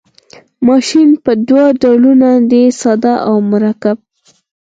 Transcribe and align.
ماشین 0.67 1.09
په 1.23 1.31
دوه 1.47 1.65
ډوله 1.81 2.31
دی 2.51 2.63
ساده 2.81 3.13
او 3.27 3.35
مرکب. 3.51 3.97